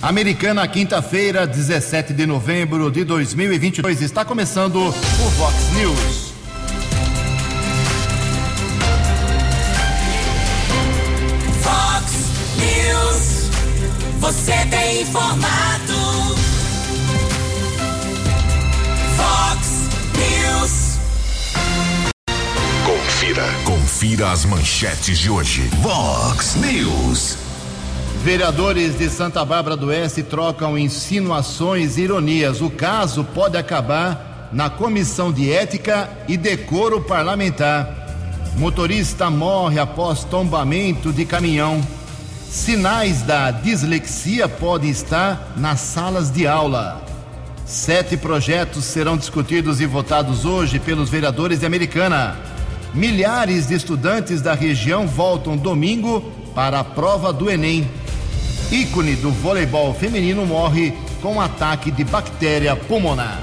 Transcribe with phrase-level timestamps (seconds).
[0.00, 4.00] Americana, quinta-feira, 17 de novembro de 2022.
[4.00, 6.32] Está começando o Vox News.
[11.64, 12.12] Vox
[12.60, 13.50] News.
[14.20, 16.36] Você tem informado.
[19.16, 20.98] Vox News.
[22.86, 23.44] Confira.
[23.64, 25.62] Confira as manchetes de hoje.
[25.82, 27.47] Vox News.
[28.28, 32.60] Vereadores de Santa Bárbara do Oeste trocam insinuações e ironias.
[32.60, 37.88] O caso pode acabar na Comissão de Ética e Decoro Parlamentar.
[38.58, 41.80] Motorista morre após tombamento de caminhão.
[42.50, 47.02] Sinais da dislexia podem estar nas salas de aula.
[47.64, 52.36] Sete projetos serão discutidos e votados hoje pelos vereadores de Americana.
[52.92, 57.88] Milhares de estudantes da região voltam domingo para a prova do Enem
[58.70, 63.42] ícone do voleibol feminino, morre com ataque de bactéria pulmonar.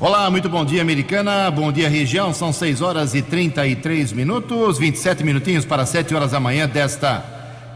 [0.00, 1.48] Olá, muito bom dia, americana.
[1.50, 2.34] Bom dia, região.
[2.34, 7.24] São 6 horas e 33 minutos, 27 minutinhos para 7 horas da manhã desta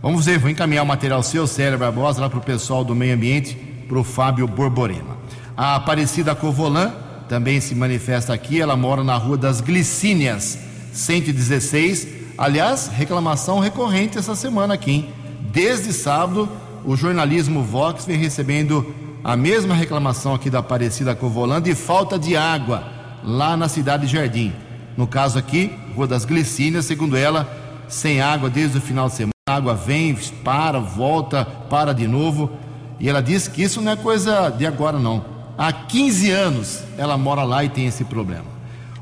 [0.00, 3.14] Vamos ver, vou encaminhar o material seu, Célia Barbosa, lá para o pessoal do meio
[3.14, 3.54] ambiente,
[3.86, 5.18] para o Fábio Borborema.
[5.54, 6.94] A Aparecida Covolan
[7.28, 10.58] também se manifesta aqui, ela mora na Rua das Glicínias,
[10.92, 14.90] 116, Aliás, reclamação recorrente essa semana aqui.
[14.90, 15.08] Hein?
[15.52, 16.50] Desde sábado,
[16.86, 22.36] o jornalismo Vox vem recebendo a mesma reclamação aqui da Aparecida Covolã de falta de
[22.36, 22.84] água
[23.24, 24.52] lá na cidade de Jardim.
[24.96, 27.50] No caso aqui, Rua das Glicínias, segundo ela,
[27.88, 29.32] sem água desde o final de semana.
[29.48, 32.52] A água vem, para, volta, para de novo.
[33.00, 35.24] E ela diz que isso não é coisa de agora, não.
[35.58, 38.46] Há 15 anos ela mora lá e tem esse problema.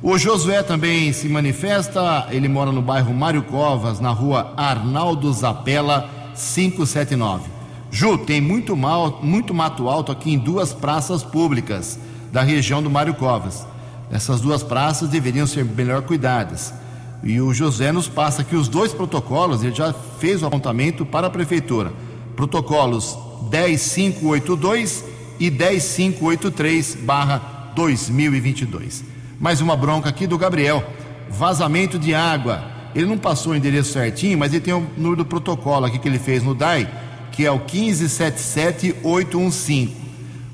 [0.02, 6.08] O Josué também se manifesta, ele mora no bairro Mário Covas, na rua Arnaldo Zapela,
[6.34, 7.53] 579.
[7.94, 11.96] Ju, tem muito, mal, muito mato alto aqui em duas praças públicas
[12.32, 13.64] da região do Mário Covas.
[14.10, 16.74] Essas duas praças deveriam ser melhor cuidadas.
[17.22, 21.28] E o José nos passa aqui os dois protocolos, ele já fez o apontamento para
[21.28, 21.92] a prefeitura.
[22.34, 23.16] Protocolos
[23.48, 25.04] 10582
[25.38, 29.04] e 10583 barra 2022.
[29.38, 30.82] Mais uma bronca aqui do Gabriel.
[31.30, 32.64] Vazamento de água.
[32.92, 36.08] Ele não passou o endereço certinho, mas ele tem o número do protocolo aqui que
[36.08, 36.90] ele fez no DAI,
[37.34, 39.90] que é o 1577815.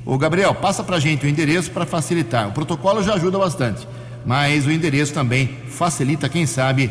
[0.05, 2.49] Ô Gabriel, passa pra gente o endereço para facilitar.
[2.49, 3.87] O protocolo já ajuda bastante,
[4.25, 6.91] mas o endereço também facilita, quem sabe,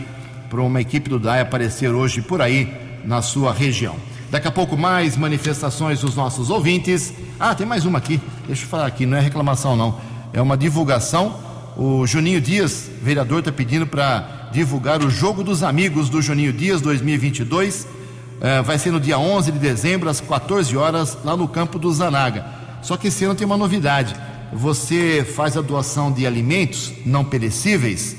[0.50, 2.72] para uma equipe do DAI aparecer hoje por aí
[3.04, 3.96] na sua região.
[4.30, 7.12] Daqui a pouco mais manifestações dos nossos ouvintes.
[7.40, 8.22] Ah, tem mais uma aqui.
[8.46, 10.00] Deixa eu falar aqui, não é reclamação não.
[10.32, 11.50] É uma divulgação
[11.82, 16.82] o Juninho Dias, vereador, está pedindo para divulgar o Jogo dos Amigos do Juninho Dias
[16.82, 17.88] 2022.
[18.42, 21.92] É, vai ser no dia 11 de dezembro, às 14 horas, lá no campo do
[21.92, 22.46] Zanaga.
[22.82, 24.16] Só que esse ano tem uma novidade.
[24.54, 28.16] Você faz a doação de alimentos não perecíveis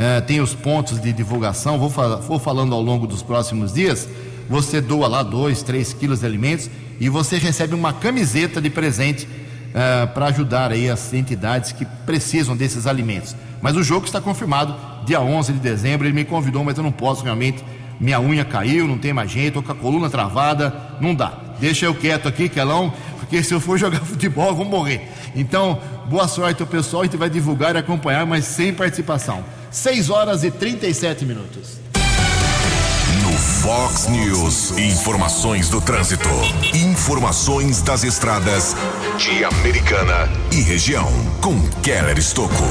[0.00, 1.90] uh, tem os pontos de divulgação, vou,
[2.20, 4.08] vou falando ao longo dos próximos dias.
[4.48, 9.26] Você doa lá 2, 3 quilos de alimentos e você recebe uma camiseta de presente
[9.26, 13.36] uh, para ajudar aí as entidades que precisam desses alimentos.
[13.60, 14.74] Mas o jogo está confirmado,
[15.04, 16.06] dia 11 de dezembro.
[16.06, 17.62] Ele me convidou, mas eu não posso realmente.
[18.00, 21.38] Minha unha caiu, não tem mais jeito, tô com a coluna travada, não dá.
[21.60, 25.06] Deixa eu quieto aqui, Quelão, porque se eu for jogar futebol eu vou morrer.
[25.36, 29.44] Então, boa sorte ao pessoal, a gente vai divulgar e acompanhar, mas sem participação.
[29.70, 31.78] 6 horas e 37 minutos.
[33.22, 36.28] No Fox News, informações do trânsito,
[36.74, 38.74] informações das estradas
[39.18, 41.06] de Americana e região,
[41.40, 42.64] com Keller Estocco.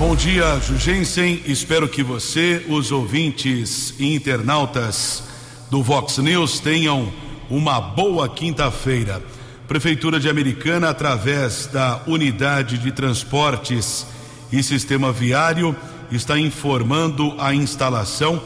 [0.00, 1.42] Bom dia, Jugensen.
[1.44, 5.24] Espero que você, os ouvintes e internautas
[5.70, 7.12] do Vox News tenham
[7.50, 9.22] uma boa quinta-feira.
[9.68, 14.06] Prefeitura de Americana, através da Unidade de Transportes
[14.50, 15.76] e Sistema Viário,
[16.10, 18.42] está informando a instalação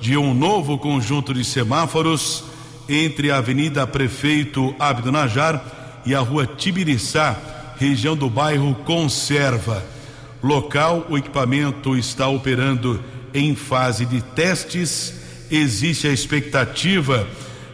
[0.00, 2.42] de um novo conjunto de semáforos
[2.88, 7.38] entre a Avenida Prefeito Abdo Najar e a Rua Tibiriçá,
[7.78, 9.94] região do bairro Conserva
[10.46, 13.02] local, o equipamento está operando
[13.34, 15.14] em fase de testes.
[15.50, 17.26] Existe a expectativa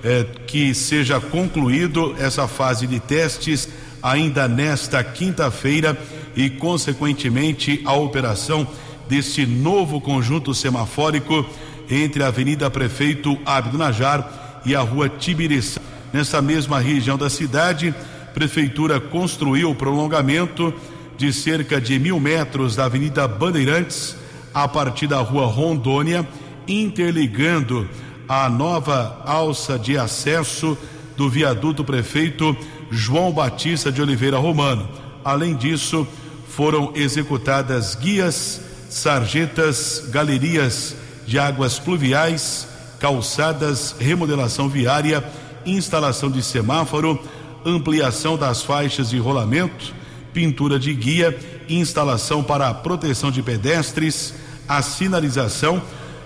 [0.02, 3.68] eh, que seja concluído essa fase de testes
[4.02, 5.96] ainda nesta quinta-feira
[6.34, 8.66] e, consequentemente, a operação
[9.08, 11.46] deste novo conjunto semafórico
[11.90, 15.80] entre a Avenida Prefeito Abdo Najar e a Rua Tibiriçá.
[16.12, 17.94] Nessa mesma região da cidade,
[18.34, 20.72] Prefeitura construiu o prolongamento
[21.16, 24.16] de cerca de mil metros da Avenida Bandeirantes
[24.52, 26.26] a partir da Rua Rondônia,
[26.66, 27.88] interligando
[28.28, 30.76] a nova alça de acesso
[31.16, 32.56] do viaduto prefeito
[32.90, 34.88] João Batista de Oliveira Romano.
[35.24, 36.06] Além disso,
[36.48, 38.60] foram executadas guias,
[38.90, 42.68] sarjetas, galerias de águas pluviais,
[42.98, 45.24] calçadas, remodelação viária,
[45.64, 47.18] instalação de semáforo,
[47.64, 50.01] ampliação das faixas de rolamento
[50.32, 51.36] pintura de guia,
[51.68, 54.34] instalação para a proteção de pedestres,
[54.68, 55.82] a sinalização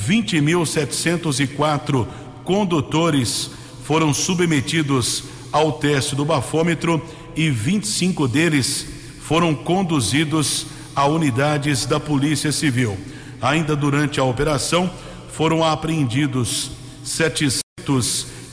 [0.08, 2.08] 20.704
[2.46, 3.52] condutores
[3.84, 7.04] foram submetidos ao teste do bafômetro
[7.36, 8.86] e 25 deles
[9.20, 12.98] foram conduzidos a unidades da Polícia Civil.
[13.42, 14.90] Ainda durante a operação
[15.34, 16.72] foram apreendidos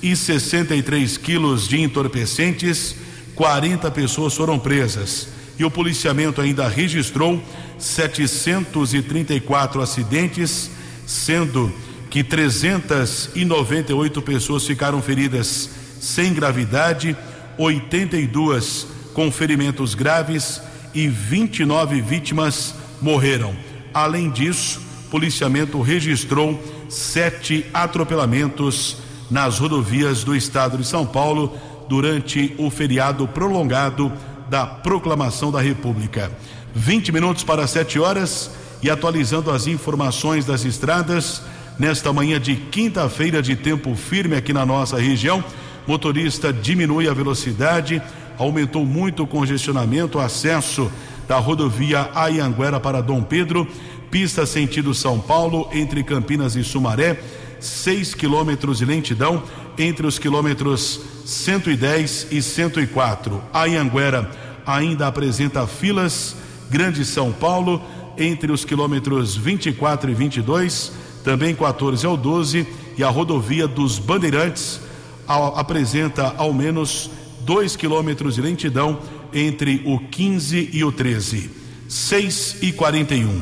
[0.01, 2.97] 763 quilos de entorpecentes
[3.35, 7.43] 40 pessoas foram presas e o policiamento ainda registrou
[7.79, 10.71] 734 acidentes,
[11.07, 11.71] sendo
[12.11, 15.69] que 398 pessoas ficaram feridas
[16.01, 17.15] sem gravidade,
[17.59, 20.63] 82 com ferimentos graves
[20.95, 23.55] e 29 vítimas morreram.
[23.93, 28.99] Além disso, o policiamento registrou sete atropelamentos
[29.31, 31.57] nas rodovias do estado de São Paulo
[31.89, 34.13] durante o feriado prolongado
[34.49, 36.31] da proclamação da República.
[36.75, 38.51] 20 minutos para 7 horas
[38.83, 41.43] e atualizando as informações das estradas
[41.79, 45.43] nesta manhã de quinta-feira de tempo firme aqui na nossa região.
[45.87, 48.03] Motorista diminui a velocidade,
[48.39, 50.91] aumentou muito o congestionamento, acesso
[51.29, 53.67] da rodovia Ayanguera para Dom Pedro,
[54.11, 57.21] pista sentido São Paulo, entre Campinas e Sumaré,
[57.61, 59.43] 6 quilômetros de lentidão
[59.79, 63.43] entre os quilômetros 110 e 104.
[63.53, 64.31] A Anhanguera
[64.67, 66.37] ainda apresenta filas,
[66.71, 67.81] Grande São Paulo,
[68.19, 74.81] entre os quilômetros 24 e 22, também 14 ao 12, e a rodovia dos Bandeirantes
[75.29, 77.11] apresenta ao menos
[77.41, 78.99] 2 quilômetros de lentidão
[79.33, 81.51] entre o 15 e o 13.
[81.89, 83.41] 6 e 41.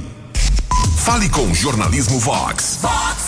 [0.99, 2.79] Fale com o Jornalismo Vox.
[2.83, 3.24] Vox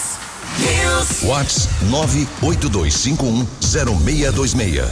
[1.22, 4.84] Vox 982510626.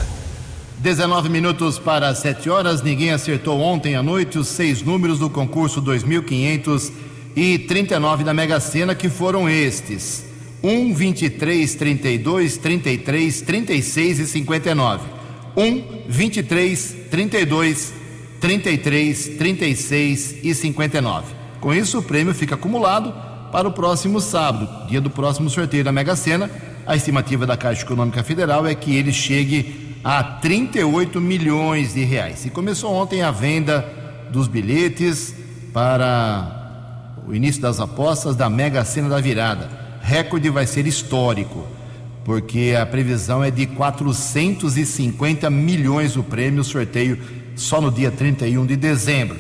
[0.78, 2.82] 19 minutos para 7 horas.
[2.82, 9.08] Ninguém acertou ontem à noite os seis números do concurso 2539 da Mega Sena, que
[9.08, 10.26] foram estes:
[10.62, 15.14] 1, 23, 32, 33, 36 e 59.
[15.56, 17.94] 1, 23, 32,
[18.40, 21.32] 33, 36 e 59.
[21.60, 23.14] Com isso, o prêmio fica acumulado
[23.54, 26.50] para o próximo sábado, dia do próximo sorteio da Mega Sena.
[26.84, 32.44] A estimativa da Caixa Econômica Federal é que ele chegue a 38 milhões de reais.
[32.44, 33.88] E começou ontem a venda
[34.28, 35.32] dos bilhetes
[35.72, 39.70] para o início das apostas da Mega Sena da Virada.
[40.02, 41.64] Recorde vai ser histórico,
[42.24, 47.20] porque a previsão é de 450 milhões o prêmio, o sorteio
[47.54, 49.38] só no dia 31 de dezembro.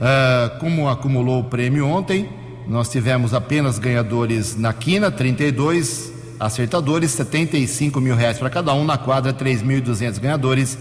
[0.00, 2.28] Ah, como acumulou o prêmio ontem,
[2.70, 8.96] nós tivemos apenas ganhadores na quina, 32 acertadores, 75 mil reais para cada um, na
[8.96, 10.78] quadra 3.200 ganhadores,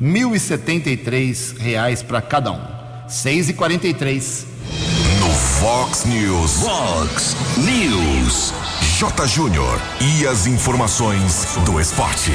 [0.00, 2.60] 1.073 reais para cada um.
[3.08, 4.46] 6 e 43
[5.18, 6.62] No Fox News.
[6.62, 8.54] Fox News.
[9.00, 9.26] J.
[9.26, 9.80] Júnior.
[10.00, 12.30] E as informações do esporte.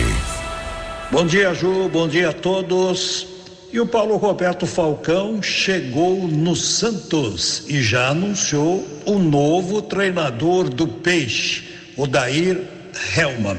[1.10, 1.88] Bom dia, Ju.
[1.88, 3.37] Bom dia a todos.
[3.72, 10.88] E o Paulo Roberto Falcão chegou no Santos e já anunciou o novo treinador do
[10.88, 11.66] Peixe,
[11.98, 12.62] o Dair
[13.16, 13.58] Helman.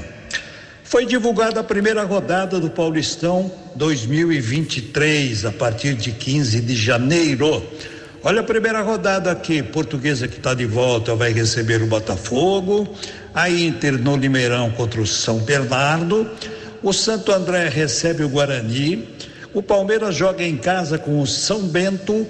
[0.83, 7.63] Foi divulgada a primeira rodada do Paulistão 2023, a partir de 15 de janeiro.
[8.25, 12.89] Olha a primeira rodada aqui, Portuguesa que está de volta vai receber o Botafogo,
[13.35, 16.29] a Inter no Limeirão contra o São Bernardo,
[16.83, 19.07] o Santo André recebe o Guarani,
[19.55, 22.27] o Palmeiras joga em casa com o São Bento,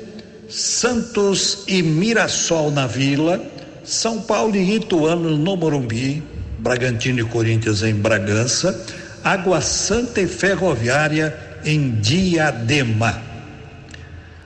[0.49, 3.41] Santos e Mirassol na Vila,
[3.85, 6.23] São Paulo e Ituano no Morumbi,
[6.59, 8.85] Bragantino e Corinthians em Bragança,
[9.23, 13.23] Água Santa e Ferroviária em Diadema.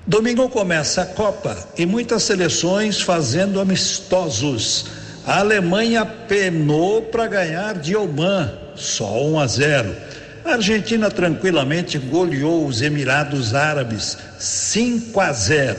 [0.06, 4.86] Domingo começa a Copa e muitas seleções fazendo amistosos.
[5.24, 9.96] A Alemanha penou para ganhar de Oman, só 1 a 0.
[10.44, 15.78] A Argentina tranquilamente goleou os Emirados Árabes 5 a 0.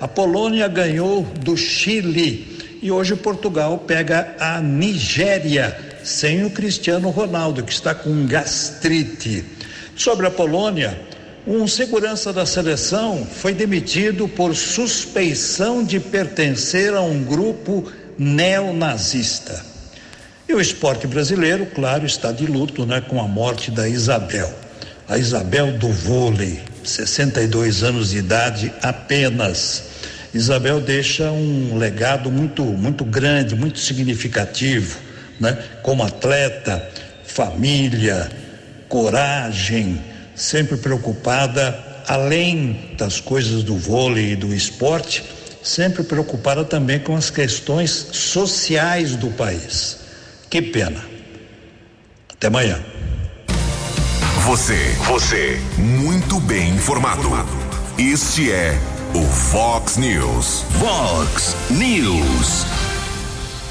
[0.00, 7.64] A Polônia ganhou do Chile e hoje Portugal pega a Nigéria sem o Cristiano Ronaldo
[7.64, 9.44] que está com gastrite.
[9.96, 10.96] Sobre a Polônia,
[11.44, 19.73] um segurança da seleção foi demitido por suspeição de pertencer a um grupo neonazista.
[20.54, 24.48] E o esporte brasileiro, claro, está de luto, né, com a morte da Isabel.
[25.08, 29.82] A Isabel do vôlei, 62 anos de idade apenas.
[30.32, 34.96] Isabel deixa um legado muito muito grande, muito significativo,
[35.40, 35.58] né?
[35.82, 36.88] Como atleta,
[37.24, 38.30] família,
[38.88, 40.00] coragem,
[40.36, 45.24] sempre preocupada além das coisas do vôlei e do esporte,
[45.64, 50.03] sempre preocupada também com as questões sociais do país.
[50.54, 51.04] Que pena.
[52.32, 52.78] Até amanhã.
[54.44, 57.28] Você, você, muito bem informado.
[57.98, 58.78] Este é
[59.16, 60.64] o Fox News.
[60.78, 62.64] Fox News.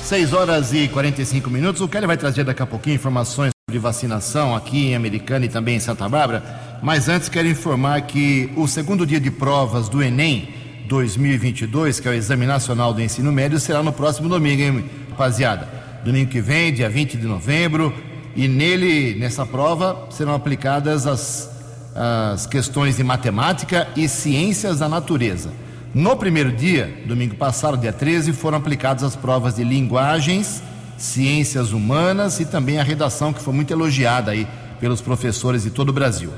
[0.03, 1.81] 6 horas e 45 minutos.
[1.81, 5.77] O Kelly vai trazer daqui a pouquinho informações sobre vacinação aqui em Americana e também
[5.77, 6.43] em Santa Bárbara.
[6.83, 10.53] Mas antes quero informar que o segundo dia de provas do Enem
[10.89, 15.82] 2022, que é o Exame Nacional do Ensino Médio, será no próximo domingo, hein, rapaziada?
[16.03, 17.93] Domingo que vem, dia 20 de novembro.
[18.35, 21.49] E nele, nessa prova, serão aplicadas as,
[21.95, 25.51] as questões de matemática e ciências da natureza.
[25.93, 30.61] No primeiro dia, domingo passado, dia 13, foram aplicadas as provas de linguagens,
[30.97, 34.45] ciências humanas e também a redação, que foi muito elogiada aí
[34.81, 36.31] pelos professores de todo o Brasil.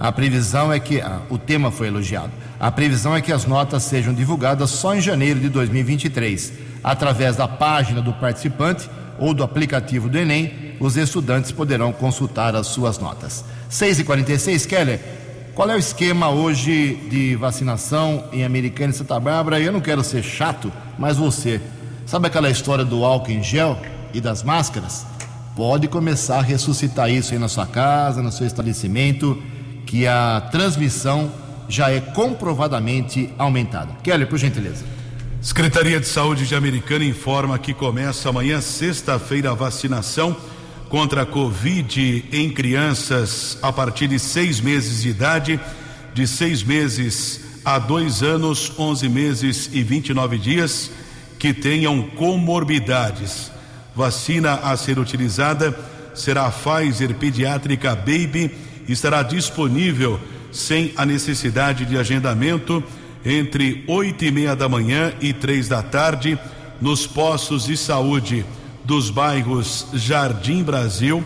[0.00, 3.84] A previsão é que, ah, o tema foi elogiado, a previsão é que as notas
[3.84, 6.52] sejam divulgadas só em janeiro de 2023,
[6.82, 8.88] através da página do participante
[9.22, 13.44] ou do aplicativo do Enem, os estudantes poderão consultar as suas notas.
[13.70, 14.98] 6h46, Keller,
[15.54, 19.60] qual é o esquema hoje de vacinação em Americana e Santa Bárbara?
[19.60, 21.60] Eu não quero ser chato, mas você.
[22.04, 23.78] Sabe aquela história do álcool em gel
[24.12, 25.06] e das máscaras?
[25.54, 29.40] Pode começar a ressuscitar isso aí na sua casa, no seu estabelecimento,
[29.86, 31.30] que a transmissão
[31.68, 33.92] já é comprovadamente aumentada.
[34.02, 34.84] Keller, por gentileza.
[35.42, 40.36] Secretaria de Saúde de Americana informa que começa amanhã, sexta-feira, a vacinação
[40.88, 45.60] contra a Covid em crianças a partir de seis meses de idade,
[46.14, 50.92] de seis meses a dois anos, onze meses e 29 dias,
[51.40, 53.50] que tenham comorbidades.
[53.96, 55.76] Vacina a ser utilizada
[56.14, 58.54] será a Pfizer Pediátrica Baby
[58.86, 60.20] e estará disponível
[60.52, 62.84] sem a necessidade de agendamento
[63.24, 66.38] entre oito e meia da manhã e três da tarde
[66.80, 68.44] nos postos de saúde
[68.84, 71.24] dos bairros Jardim Brasil,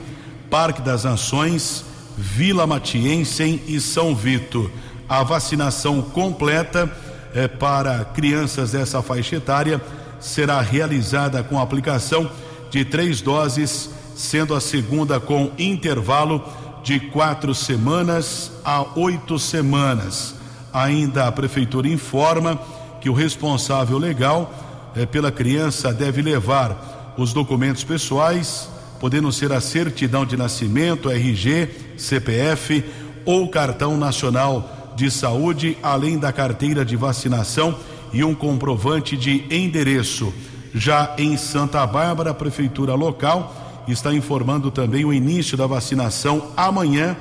[0.50, 1.84] Parque das Nações,
[2.16, 4.70] Vila Matiense e São Vito.
[5.08, 6.90] A vacinação completa
[7.34, 9.80] é, para crianças dessa faixa etária
[10.20, 12.30] será realizada com aplicação
[12.70, 16.44] de três doses, sendo a segunda com intervalo
[16.82, 20.35] de quatro semanas a oito semanas.
[20.76, 22.60] Ainda a prefeitura informa
[23.00, 28.68] que o responsável legal eh, pela criança deve levar os documentos pessoais,
[29.00, 32.84] podendo ser a certidão de nascimento, RG, CPF
[33.24, 37.78] ou cartão nacional de saúde, além da carteira de vacinação
[38.12, 40.30] e um comprovante de endereço.
[40.74, 47.16] Já em Santa Bárbara, a prefeitura local está informando também o início da vacinação amanhã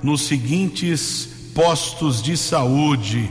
[0.00, 3.30] nos seguintes postos de saúde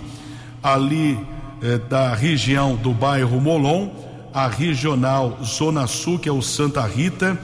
[0.61, 1.19] ali
[1.61, 3.89] eh, da região do bairro Molon,
[4.33, 7.37] a regional Zona Sul, que é o Santa Rita,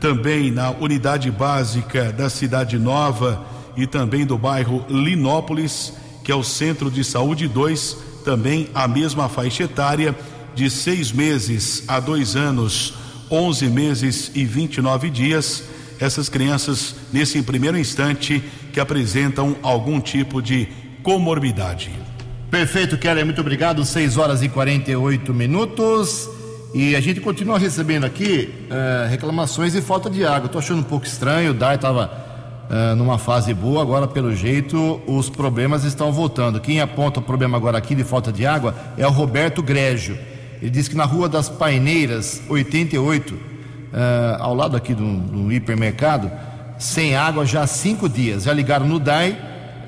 [0.00, 3.44] também na unidade básica da Cidade Nova
[3.76, 5.92] e também do bairro Linópolis,
[6.22, 10.14] que é o Centro de Saúde 2, também a mesma faixa etária
[10.54, 12.94] de seis meses a dois anos,
[13.30, 15.64] onze meses e 29 dias.
[16.00, 20.68] Essas crianças, nesse primeiro instante, que apresentam algum tipo de
[21.02, 21.90] comorbidade.
[22.50, 23.84] Perfeito, Keller, muito obrigado.
[23.84, 26.28] 6 horas e 48 minutos.
[26.74, 30.46] E a gente continua recebendo aqui uh, reclamações de falta de água.
[30.46, 34.34] Estou achando um pouco estranho, o DAI estava uh, eh, numa fase boa, agora, pelo
[34.34, 36.60] jeito, os problemas estão voltando.
[36.60, 40.18] Quem aponta o problema agora aqui de falta de água é o Roberto Grégio.
[40.60, 43.38] Ele diz que na Rua das Paineiras, 88,
[43.92, 46.30] uh, ao lado aqui do, do hipermercado,
[46.78, 48.44] sem água já há cinco dias.
[48.44, 49.36] Já ligaram no DAI,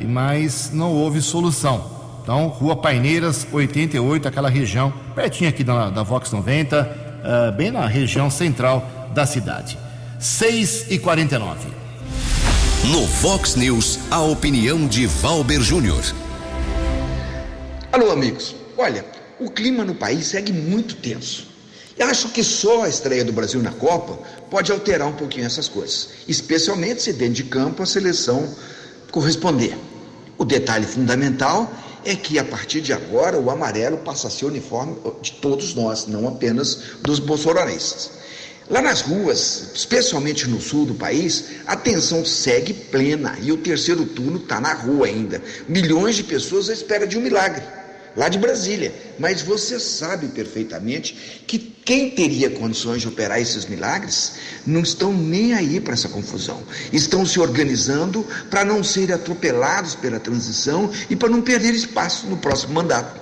[0.01, 1.99] mas não houve solução.
[2.23, 6.89] Então, Rua Paineiras, 88, aquela região, pertinho aqui da, da Vox 90, uh,
[7.25, 9.79] eh, bem na região central da cidade.
[10.19, 11.69] 6 e 49
[12.85, 16.03] No Vox News, a opinião de Valber Júnior.
[17.91, 18.55] Alô, amigos.
[18.77, 19.05] Olha,
[19.41, 21.50] o clima no país segue muito tenso.
[22.01, 24.19] Acho que só a estreia do Brasil na Copa
[24.51, 28.49] pode alterar um pouquinho essas coisas, especialmente se dentro de campo a seleção
[29.11, 29.77] corresponder.
[30.39, 31.71] O detalhe fundamental
[32.05, 35.75] é que a partir de agora o amarelo passa a ser o uniforme de todos
[35.75, 38.13] nós, não apenas dos bolsonaristas.
[38.71, 44.07] Lá nas ruas, especialmente no sul do país, a tensão segue plena e o terceiro
[44.07, 45.43] turno está na rua ainda.
[45.69, 47.63] Milhões de pessoas à espera de um milagre
[48.17, 48.93] lá de Brasília.
[49.19, 54.33] Mas você sabe perfeitamente que quem teria condições de operar esses milagres
[54.67, 56.63] não estão nem aí para essa confusão.
[56.93, 62.37] Estão se organizando para não serem atropelados pela transição e para não perder espaço no
[62.37, 63.21] próximo mandato.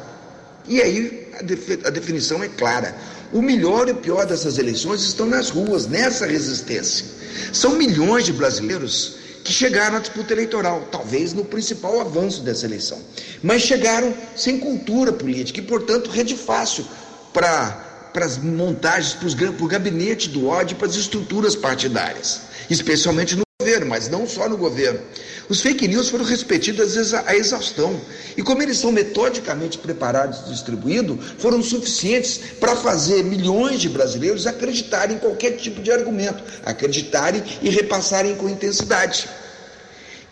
[0.67, 2.95] E aí a, definição é clara.
[3.33, 7.07] O melhor e o pior dessas eleições estão nas ruas, nessa resistência.
[7.53, 9.17] São milhões de brasileiros
[9.49, 13.01] que chegaram à disputa eleitoral, talvez no principal avanço dessa eleição.
[13.43, 16.85] Mas chegaram sem cultura política e, portanto, rede fácil
[17.33, 23.48] para para as montagens, para o gabinete do ódio, para as estruturas partidárias, especialmente no
[23.61, 25.01] governo, mas não só no governo.
[25.49, 28.01] Os fake news foram repetidos à exaustão.
[28.37, 34.47] E como eles são metodicamente preparados e distribuídos, foram suficientes para fazer milhões de brasileiros
[34.47, 39.29] acreditarem em qualquer tipo de argumento, acreditarem e repassarem com intensidade.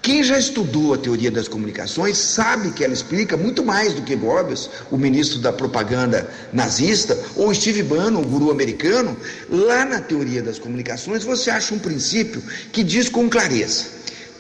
[0.07, 4.15] Quem já estudou a teoria das comunicações sabe que ela explica muito mais do que
[4.15, 9.17] Goebbels, o ministro da propaganda nazista, ou Steve Bannon, o guru americano.
[9.51, 12.41] Lá na teoria das comunicações você acha um princípio
[12.71, 13.87] que diz com clareza: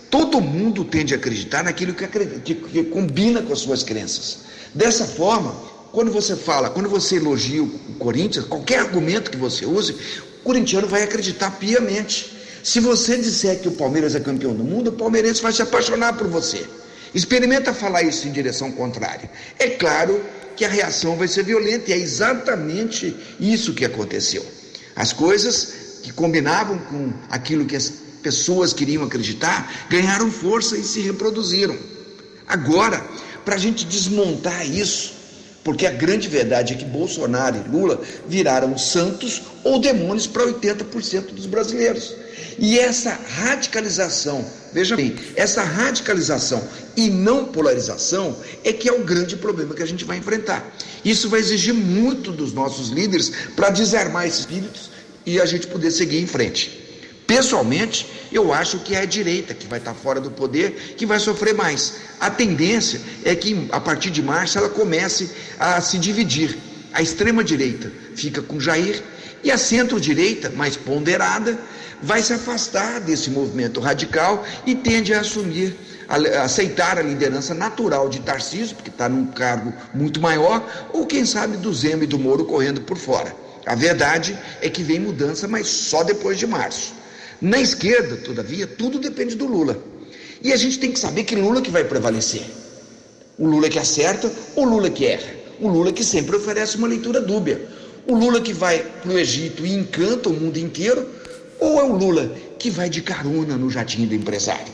[0.08, 4.38] todo mundo tende a acreditar naquilo que, acredita, que, que combina com as suas crenças.
[4.72, 5.52] Dessa forma,
[5.90, 10.86] quando você fala, quando você elogia o Corinthians, qualquer argumento que você use, o corintiano
[10.86, 12.35] vai acreditar piamente.
[12.66, 16.14] Se você disser que o Palmeiras é campeão do mundo, o palmeirense vai se apaixonar
[16.14, 16.66] por você.
[17.14, 19.30] Experimenta falar isso em direção contrária.
[19.56, 20.20] É claro
[20.56, 24.44] que a reação vai ser violenta e é exatamente isso que aconteceu.
[24.96, 27.88] As coisas que combinavam com aquilo que as
[28.20, 31.78] pessoas queriam acreditar ganharam força e se reproduziram.
[32.48, 33.00] Agora,
[33.44, 35.14] para a gente desmontar isso,
[35.66, 41.32] Porque a grande verdade é que Bolsonaro e Lula viraram santos ou demônios para 80%
[41.32, 42.14] dos brasileiros.
[42.56, 46.62] E essa radicalização, veja bem, essa radicalização
[46.96, 50.72] e não polarização é que é o grande problema que a gente vai enfrentar.
[51.04, 54.92] Isso vai exigir muito dos nossos líderes para desarmar esses espíritos
[55.26, 56.85] e a gente poder seguir em frente.
[57.26, 61.18] Pessoalmente, eu acho que é a direita que vai estar fora do poder que vai
[61.18, 61.94] sofrer mais.
[62.20, 66.56] A tendência é que a partir de março ela comece a se dividir.
[66.92, 69.02] A extrema direita fica com Jair
[69.42, 71.58] e a centro-direita, mais ponderada,
[72.02, 75.76] vai se afastar desse movimento radical e tende a assumir,
[76.08, 81.24] a aceitar a liderança natural de Tarcísio, porque está num cargo muito maior, ou quem
[81.26, 83.34] sabe do Zema e do Moro correndo por fora.
[83.66, 86.95] A verdade é que vem mudança, mas só depois de março.
[87.40, 89.78] Na esquerda, todavia, tudo depende do Lula.
[90.42, 92.42] E a gente tem que saber que Lula que vai prevalecer.
[93.38, 95.34] O Lula que acerta ou o Lula que erra?
[95.60, 97.60] O Lula que sempre oferece uma leitura dúbia.
[98.06, 101.06] O Lula que vai para o Egito e encanta o mundo inteiro?
[101.58, 104.72] Ou é o Lula que vai de carona no jatinho do empresário?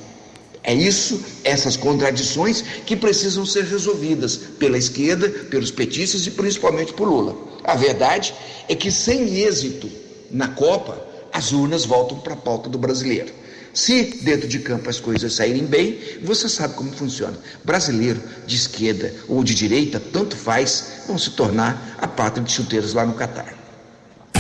[0.65, 7.09] É isso, essas contradições que precisam ser resolvidas pela esquerda, pelos petistas e principalmente por
[7.09, 7.37] Lula.
[7.65, 8.33] A verdade
[8.69, 9.91] é que sem êxito
[10.31, 13.33] na Copa, as urnas voltam para a pauta do brasileiro.
[13.75, 17.39] Se dentro de campo as coisas saírem bem, você sabe como funciona.
[17.65, 22.93] Brasileiro de esquerda ou de direita, tanto faz, vão se tornar a pátria de chuteiros
[22.93, 23.55] lá no Catar.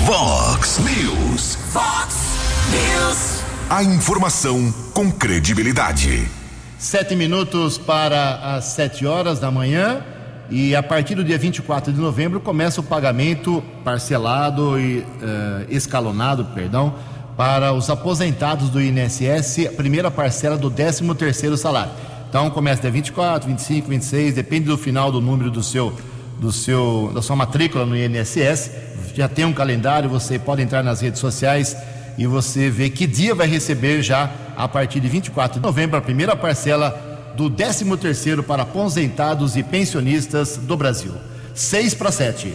[0.04, 1.56] Vox News.
[1.70, 2.14] Fox
[2.70, 3.42] News.
[3.70, 6.28] A informação com credibilidade.
[6.78, 10.04] Sete minutos para as sete horas da manhã.
[10.54, 15.04] E a partir do dia 24 de novembro começa o pagamento parcelado e uh,
[15.70, 16.94] escalonado, perdão,
[17.38, 21.92] para os aposentados do INSS, a primeira parcela do 13 terceiro salário.
[22.28, 25.90] Então começa dia 24, 25, 26, depende do final do número do seu,
[26.38, 28.72] do seu, da sua matrícula no INSS.
[29.14, 31.74] Já tem um calendário, você pode entrar nas redes sociais
[32.18, 36.02] e você vê que dia vai receber já a partir de 24 de novembro a
[36.02, 41.14] primeira parcela do 13º para aposentados e pensionistas do Brasil.
[41.54, 42.54] 6 para 7.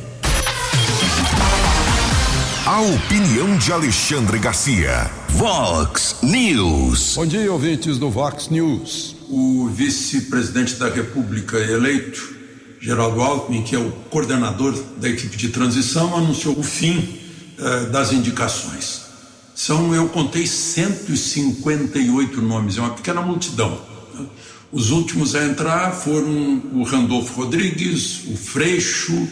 [2.66, 5.10] A opinião de Alexandre Garcia.
[5.30, 7.16] Vox News.
[7.16, 9.16] Bom dia, ouvintes do Vox News.
[9.30, 12.36] O vice-presidente da República eleito,
[12.80, 17.20] Geraldo Alckmin, que é o coordenador da equipe de transição, anunciou o fim
[17.58, 19.02] eh, das indicações.
[19.56, 23.80] São, eu contei 158 nomes, é uma pequena multidão.
[24.72, 29.28] Os últimos a entrar foram o Randolfo Rodrigues, o Freixo,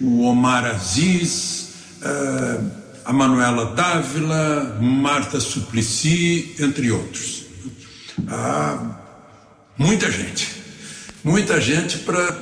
[0.00, 1.68] o Omar Aziz,
[2.00, 2.60] eh,
[3.04, 7.44] a Manuela Dávila, Marta Suplicy, entre outros.
[8.28, 8.96] Ah,
[9.76, 10.48] muita gente,
[11.22, 12.38] muita gente para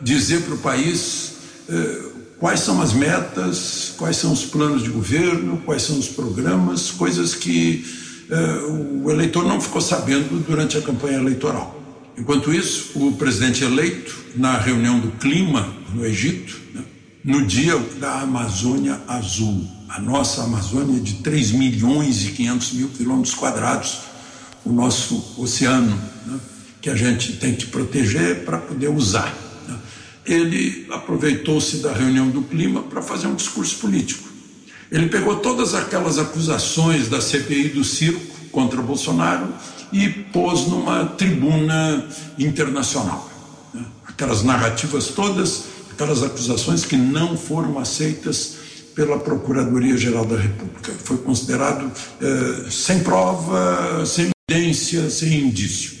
[0.00, 1.32] dizer para o país
[1.68, 2.02] eh,
[2.38, 7.34] quais são as metas, quais são os planos de governo, quais são os programas, coisas
[7.34, 7.84] que
[8.30, 11.79] eh, o eleitor não ficou sabendo durante a campanha eleitoral.
[12.20, 16.82] Enquanto isso, o presidente eleito, na reunião do clima no Egito, né,
[17.24, 23.34] no dia da Amazônia Azul, a nossa Amazônia de 3 milhões e 500 mil quilômetros
[23.34, 24.00] quadrados,
[24.66, 26.38] o nosso oceano, né,
[26.82, 29.34] que a gente tem que proteger para poder usar.
[29.66, 29.78] Né.
[30.26, 34.28] Ele aproveitou-se da reunião do clima para fazer um discurso político.
[34.92, 39.48] Ele pegou todas aquelas acusações da CPI do circo contra Bolsonaro
[39.92, 42.06] e pôs numa tribuna
[42.38, 43.30] internacional.
[43.72, 43.84] Né?
[44.06, 48.58] Aquelas narrativas todas, aquelas acusações que não foram aceitas
[48.94, 50.92] pela Procuradoria-Geral da República.
[51.04, 55.98] Foi considerado eh, sem prova, sem evidência, sem indício.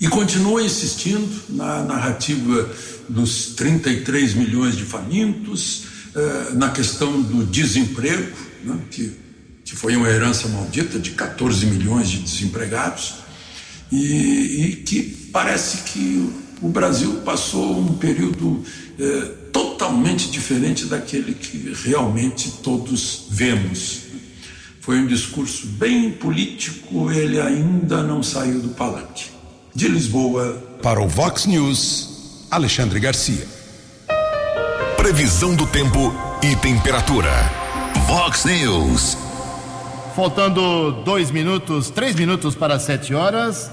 [0.00, 2.68] E continua insistindo na narrativa
[3.08, 9.29] dos 33 milhões de famintos, eh, na questão do desemprego, né, que
[9.70, 13.14] que foi uma herança maldita de 14 milhões de desempregados,
[13.90, 15.00] e, e que
[15.32, 16.28] parece que
[16.60, 18.64] o Brasil passou um período
[18.98, 19.20] é,
[19.52, 24.00] totalmente diferente daquele que realmente todos vemos.
[24.80, 29.26] Foi um discurso bem político, ele ainda não saiu do palanque.
[29.72, 30.60] De Lisboa.
[30.82, 33.46] Para o Vox News, Alexandre Garcia.
[34.96, 37.30] Previsão do tempo e temperatura.
[38.08, 39.29] Vox News.
[40.14, 43.70] Faltando dois minutos, três minutos para sete horas.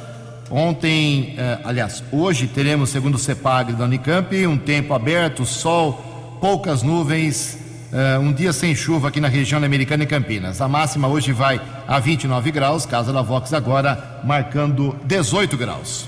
[0.50, 6.84] Ontem, eh, aliás, hoje teremos, segundo o CEPAG da Unicamp, um tempo aberto, sol, poucas
[6.84, 7.58] nuvens,
[7.92, 10.62] eh, um dia sem chuva aqui na região americana e Campinas.
[10.62, 16.08] A máxima hoje vai a 29 graus, casa da Vox agora marcando 18 graus.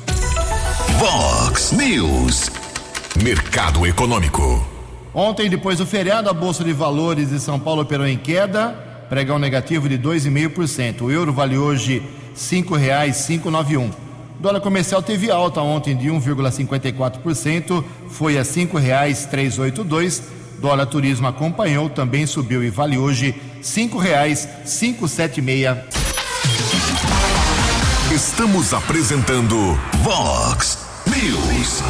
[0.99, 2.51] Vox News.
[3.23, 4.65] Mercado Econômico.
[5.13, 9.39] Ontem, depois do feriado, a Bolsa de Valores de São Paulo operou em queda, pregão
[9.39, 11.02] negativo de 2,5%.
[11.02, 13.89] O euro vale hoje R$ 5,591.
[13.89, 20.24] O dólar comercial teve alta ontem de 1,54%, foi a R$ 5,382.
[20.60, 25.84] Dólar turismo acompanhou, também subiu e vale hoje R$ 5,576.
[28.13, 31.82] Estamos apresentando Vox News.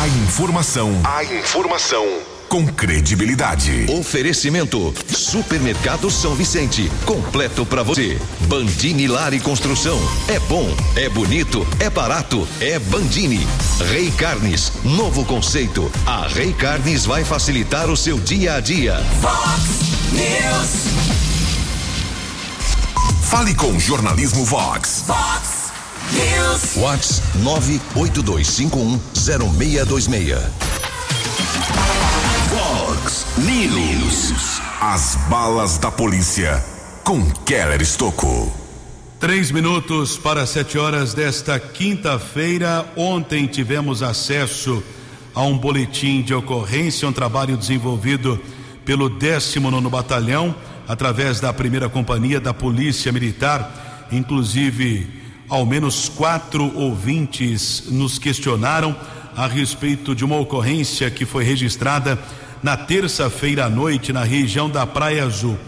[0.00, 3.86] A informação, a informação com credibilidade.
[3.90, 8.16] Oferecimento Supermercado São Vicente, completo para você.
[8.42, 13.44] Bandini Lar e Construção, é bom, é bonito, é barato, é Bandini.
[13.90, 15.90] Rei Carnes, novo conceito.
[16.06, 19.00] A Rei Carnes vai facilitar o seu dia a dia.
[19.20, 19.64] Fox
[20.12, 20.84] News.
[23.22, 25.02] Fale com Jornalismo Vox.
[25.04, 25.72] Fox
[26.12, 26.76] News.
[26.76, 27.20] Whats
[27.96, 30.73] 982510626.
[33.36, 34.60] News.
[34.80, 36.64] As balas da polícia
[37.02, 38.52] com Keller Estocco.
[39.18, 42.86] Três minutos para sete horas desta quinta-feira.
[42.96, 44.80] Ontem tivemos acesso
[45.34, 48.40] a um boletim de ocorrência, um trabalho desenvolvido
[48.84, 50.54] pelo 19 Batalhão,
[50.86, 54.06] através da primeira companhia da Polícia Militar.
[54.12, 55.10] Inclusive,
[55.48, 58.94] ao menos quatro ouvintes nos questionaram
[59.36, 62.16] a respeito de uma ocorrência que foi registrada
[62.64, 65.58] na terça-feira à noite na região da Praia Azul.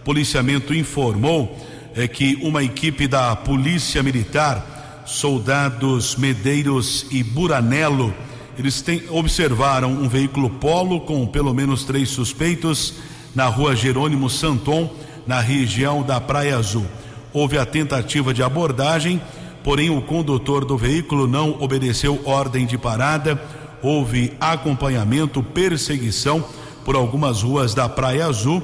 [0.00, 1.58] O policiamento informou
[1.96, 8.14] é, que uma equipe da Polícia Militar, soldados Medeiros e Buranello,
[8.56, 12.94] eles têm, observaram um veículo polo com pelo menos três suspeitos
[13.34, 14.88] na rua Jerônimo Santon,
[15.26, 16.86] na região da Praia Azul.
[17.32, 19.20] Houve a tentativa de abordagem,
[19.64, 23.42] porém o condutor do veículo não obedeceu ordem de parada.
[23.84, 26.42] Houve acompanhamento, perseguição
[26.86, 28.62] por algumas ruas da Praia Azul.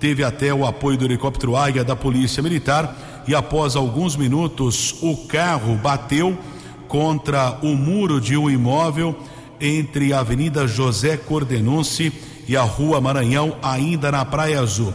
[0.00, 5.16] Teve até o apoio do helicóptero Águia da Polícia Militar e após alguns minutos o
[5.28, 6.36] carro bateu
[6.88, 9.16] contra o muro de um imóvel
[9.60, 12.12] entre a Avenida José Cordenunce
[12.48, 14.92] e a Rua Maranhão, ainda na Praia Azul.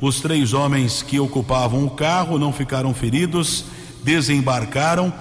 [0.00, 3.66] Os três homens que ocupavam o carro não ficaram feridos,
[4.02, 5.14] desembarcaram,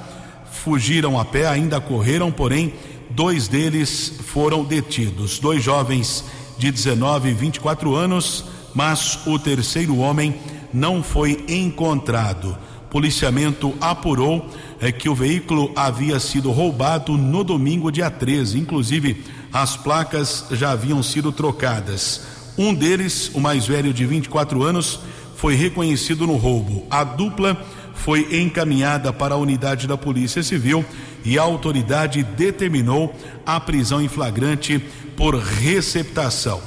[0.52, 2.74] fugiram a pé, ainda correram, porém,
[3.16, 5.40] dois deles foram detidos.
[5.40, 6.24] Dois jovens
[6.58, 10.36] de 19 e 24 anos, mas o terceiro homem
[10.74, 12.58] não foi encontrado.
[12.90, 18.60] Policiamento apurou é, que o veículo havia sido roubado no domingo, dia 13.
[18.60, 22.22] Inclusive, as placas já haviam sido trocadas.
[22.58, 25.00] Um deles, o mais velho de 24 anos,
[25.36, 26.86] foi reconhecido no roubo.
[26.90, 30.84] A dupla foi encaminhada para a unidade da Polícia Civil
[31.24, 34.80] e a autoridade determinou a prisão em flagrante
[35.16, 36.62] por receptação.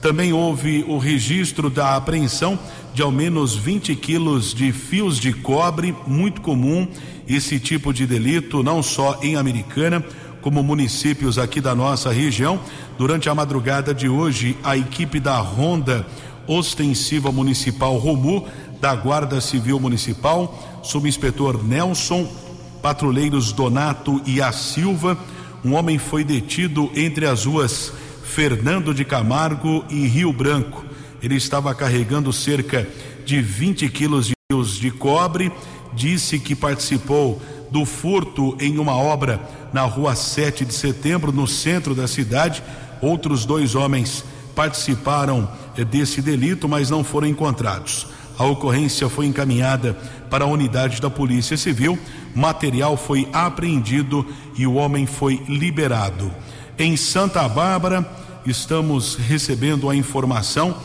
[0.00, 2.58] Também houve o registro da apreensão
[2.94, 6.88] de ao menos 20 quilos de fios de cobre, muito comum
[7.28, 10.04] esse tipo de delito, não só em Americana,
[10.40, 12.58] como municípios aqui da nossa região.
[12.98, 16.06] Durante a madrugada de hoje, a equipe da Ronda
[16.46, 18.48] Ostensiva Municipal Romu,
[18.80, 22.26] da Guarda Civil Municipal, subinspetor Nelson,
[22.80, 25.18] patrulheiros Donato e a Silva,
[25.64, 27.92] um homem foi detido entre as ruas
[28.24, 30.84] Fernando de Camargo e Rio Branco.
[31.22, 32.88] Ele estava carregando cerca
[33.26, 34.34] de 20 quilos de
[34.80, 35.52] de cobre,
[35.92, 37.40] disse que participou
[37.70, 39.40] do furto em uma obra
[39.72, 42.60] na rua 7 de setembro, no centro da cidade.
[43.00, 44.24] Outros dois homens
[44.56, 48.08] participaram eh, desse delito, mas não foram encontrados.
[48.38, 49.94] A ocorrência foi encaminhada
[50.30, 51.98] para a unidade da Polícia Civil,
[52.34, 56.30] material foi apreendido e o homem foi liberado.
[56.78, 58.08] Em Santa Bárbara,
[58.46, 60.76] estamos recebendo a informação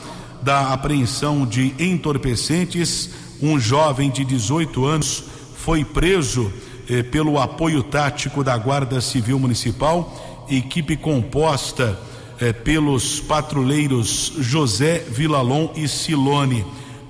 [0.41, 3.09] da apreensão de entorpecentes.
[3.41, 5.23] Um jovem de 18 anos
[5.55, 6.51] foi preso
[6.89, 11.99] eh, pelo apoio tático da Guarda Civil Municipal, equipe composta
[12.39, 16.65] eh, pelos patrulheiros José Vilalon e Silone,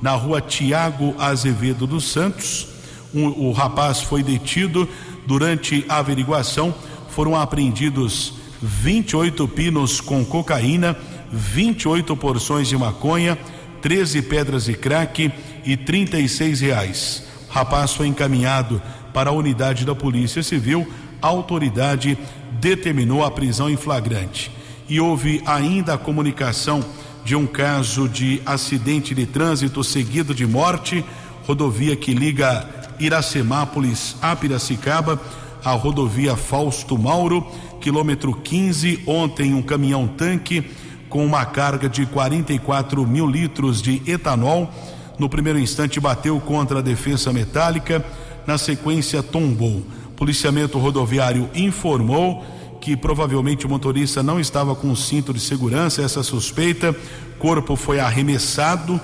[0.06, 2.68] na rua Tiago Azevedo dos Santos.
[3.12, 4.88] Um, o rapaz foi detido.
[5.26, 6.72] Durante a averiguação,
[7.10, 10.96] foram apreendidos 28 pinos com cocaína,
[11.32, 13.36] 28 porções de maconha,
[13.82, 15.32] 13 pedras de crack
[15.65, 17.24] e 36 reais.
[17.50, 18.80] Rapaz foi encaminhado
[19.12, 20.88] para a unidade da Polícia Civil.
[21.20, 22.15] A autoridade
[22.62, 24.52] determinou a prisão em flagrante.
[24.88, 26.86] E houve ainda a comunicação
[27.26, 31.04] de um caso de acidente de trânsito seguido de morte,
[31.48, 35.20] rodovia que liga Iracemápolis a Piracicaba.
[35.64, 37.44] a rodovia Fausto Mauro,
[37.82, 39.02] quilômetro 15.
[39.08, 40.64] Ontem, um caminhão-tanque
[41.10, 44.70] com uma carga de 44 mil litros de etanol.
[45.18, 48.06] No primeiro instante, bateu contra a defesa metálica,
[48.46, 49.84] na sequência, tombou.
[50.16, 52.46] Policiamento rodoviário informou
[52.86, 56.95] que provavelmente o motorista não estava com o cinto de segurança, essa suspeita.
[57.39, 59.02] Corpo foi arremessado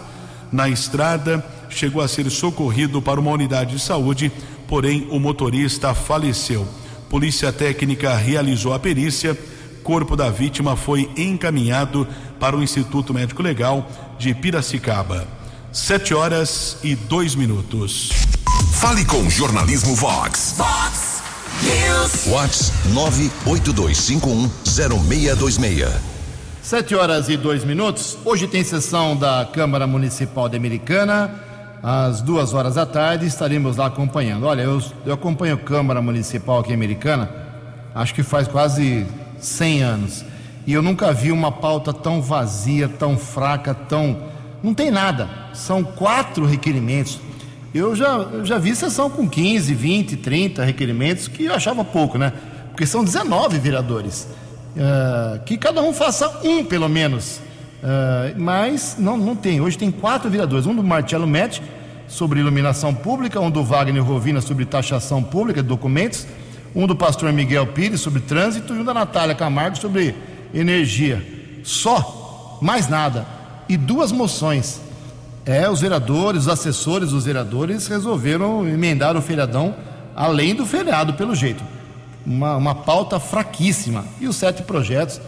[0.51, 4.31] na estrada, chegou a ser socorrido para uma unidade de saúde,
[4.67, 6.67] porém o motorista faleceu.
[7.09, 9.35] Polícia Técnica realizou a perícia.
[9.83, 12.07] Corpo da vítima foi encaminhado
[12.39, 13.89] para o Instituto Médico Legal
[14.19, 15.27] de Piracicaba.
[15.71, 18.11] Sete horas e dois minutos.
[18.73, 20.53] Fale com Jornalismo Vox.
[20.55, 21.00] Vox.
[22.27, 25.87] Whats 982510626.
[26.61, 28.17] Sete horas e dois minutos.
[28.23, 31.31] Hoje tem sessão da Câmara Municipal de Americana.
[31.83, 34.45] Às duas horas da tarde estaremos lá acompanhando.
[34.45, 37.29] Olha, eu, eu acompanho a Câmara Municipal aqui Americana,
[37.95, 39.07] acho que faz quase
[39.39, 40.23] 100 anos.
[40.67, 44.15] E eu nunca vi uma pauta tão vazia, tão fraca, tão.
[44.61, 45.27] Não tem nada.
[45.53, 47.19] São quatro requerimentos.
[47.73, 52.17] Eu já, eu já vi sessão com 15, 20, 30 requerimentos que eu achava pouco,
[52.17, 52.33] né?
[52.69, 54.27] Porque são 19 vereadores.
[54.75, 57.39] Uh, que cada um faça um, pelo menos.
[57.81, 59.61] Uh, mas não, não tem.
[59.61, 61.63] Hoje tem quatro vereadores: um do Marcelo Metti
[62.07, 66.27] sobre iluminação pública, um do Wagner Rovina sobre taxação pública de documentos,
[66.75, 70.13] um do pastor Miguel Pires sobre trânsito e um da Natália Camargo sobre
[70.53, 71.25] energia.
[71.63, 73.25] Só, mais nada.
[73.69, 74.81] E duas moções.
[75.45, 79.73] É, os vereadores, os assessores dos vereadores resolveram emendar o feriadão
[80.15, 81.63] além do feriado, pelo jeito.
[82.25, 84.05] Uma, uma pauta fraquíssima.
[84.19, 85.19] E os sete projetos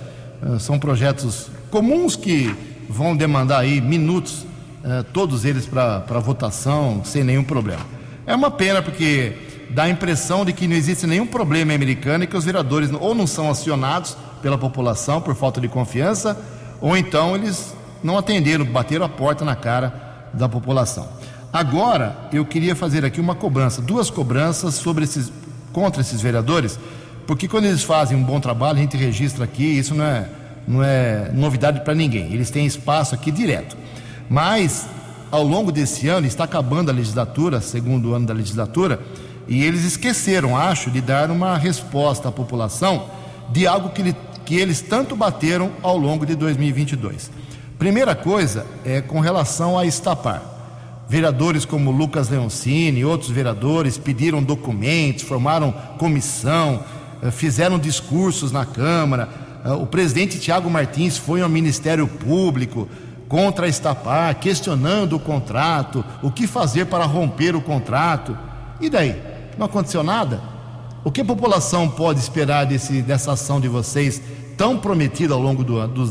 [0.42, 2.56] uh, são projetos comuns que
[2.88, 4.46] vão demandar aí minutos,
[4.84, 7.82] uh, todos eles para votação, sem nenhum problema.
[8.28, 9.34] É uma pena porque
[9.72, 12.92] dá a impressão de que não existe nenhum problema em Americana e que os vereadores
[12.92, 16.38] ou não são acionados pela população por falta de confiança,
[16.80, 17.74] ou então eles
[18.04, 20.03] não atenderam, bateram a porta na cara
[20.34, 21.08] da população.
[21.52, 25.32] Agora, eu queria fazer aqui uma cobrança, duas cobranças sobre esses,
[25.72, 26.80] contra esses vereadores,
[27.28, 30.30] porque quando eles fazem um bom trabalho, a gente registra aqui, isso não é,
[30.68, 33.78] não é novidade para ninguém, eles têm espaço aqui direto.
[34.30, 34.88] Mas,
[35.32, 39.00] ao longo desse ano, está acabando a legislatura, segundo ano da legislatura,
[39.48, 43.06] e eles esqueceram, acho, de dar uma resposta à população
[43.52, 44.16] de algo que,
[44.46, 47.30] que eles tanto bateram ao longo de 2022.
[47.78, 50.42] Primeira coisa é com relação a Estapar.
[51.10, 56.84] Vereadores como Lucas Leoncini e outros vereadores pediram documentos, formaram comissão,
[57.22, 59.28] eh, fizeram discursos na Câmara.
[59.66, 62.88] Eh, o presidente Tiago Martins foi ao Ministério Público
[63.28, 68.38] contra a Estapar, questionando o contrato, o que fazer para romper o contrato.
[68.80, 69.20] E daí?
[69.58, 70.42] Não aconteceu nada?
[71.04, 74.22] O que a população pode esperar desse, dessa ação de vocês
[74.58, 76.06] tão prometida ao longo do, do,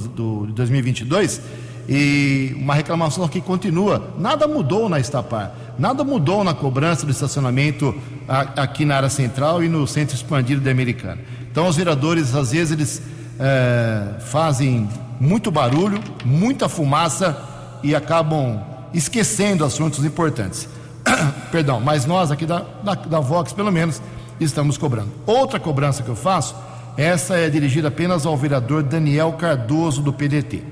[0.46, 1.40] do 2022
[1.88, 4.10] e uma reclamação que continua.
[4.18, 7.94] Nada mudou na Estapar, nada mudou na cobrança do estacionamento
[8.28, 11.18] aqui na área central e no centro expandido da Americana.
[11.50, 13.02] Então, os vereadores, às vezes, eles
[13.38, 14.88] é, fazem
[15.20, 17.36] muito barulho, muita fumaça
[17.82, 18.60] e acabam
[18.94, 20.68] esquecendo assuntos importantes.
[21.50, 24.00] Perdão, mas nós aqui da, da, da Vox, pelo menos,
[24.40, 25.10] estamos cobrando.
[25.26, 26.54] Outra cobrança que eu faço
[26.96, 30.62] essa é dirigida apenas ao vereador Daniel Cardoso, do PDT.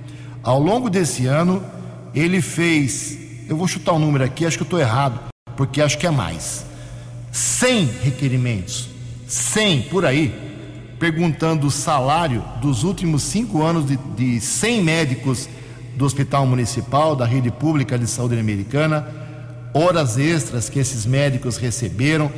[0.42, 1.62] Ao longo desse ano,
[2.14, 5.20] ele fez, eu vou chutar o um número aqui, acho que eu estou errado,
[5.56, 6.64] porque acho que é mais.
[7.32, 8.88] 100 requerimentos,
[9.26, 10.34] 100 por aí,
[10.98, 15.48] perguntando o salário dos últimos cinco anos de, de 100 médicos
[15.96, 19.06] do Hospital Municipal, da Rede Pública de Saúde Americana,
[19.72, 22.30] horas extras que esses médicos receberam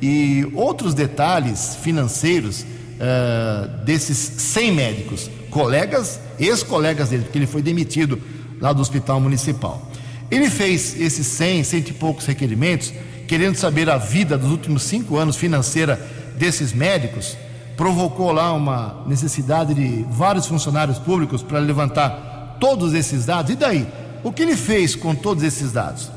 [0.00, 2.64] e outros detalhes financeiros
[2.98, 8.20] uh, desses 100 médicos, colegas, ex-colegas dele, porque ele foi demitido
[8.60, 9.90] lá do hospital municipal.
[10.30, 12.92] Ele fez esses 100, cento e poucos requerimentos,
[13.26, 15.98] querendo saber a vida dos últimos cinco anos financeira
[16.36, 17.36] desses médicos,
[17.76, 23.52] provocou lá uma necessidade de vários funcionários públicos para levantar todos esses dados.
[23.52, 23.86] E daí?
[24.22, 26.10] O que ele fez com todos esses dados?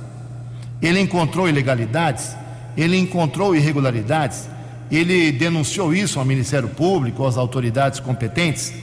[0.81, 2.35] Ele encontrou ilegalidades,
[2.75, 4.49] ele encontrou irregularidades,
[4.91, 8.73] ele denunciou isso ao Ministério Público, às autoridades competentes?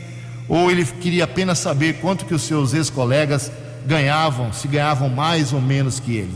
[0.48, 3.52] Ou ele queria apenas saber quanto que os seus ex-colegas
[3.86, 6.34] ganhavam, se ganhavam mais ou menos que ele?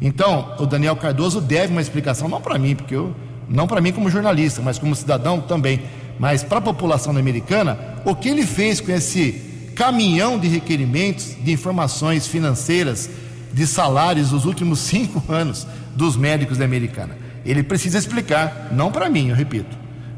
[0.00, 3.14] Então, o Daniel Cardoso deve uma explicação, não para mim, porque eu,
[3.48, 5.82] não para mim como jornalista, mas como cidadão também,
[6.18, 11.52] mas para a população americana, o que ele fez com esse caminhão de requerimentos de
[11.52, 13.10] informações financeiras,
[13.52, 17.19] de salários dos últimos cinco anos dos médicos da americana?
[17.44, 19.76] Ele precisa explicar, não para mim, eu repito,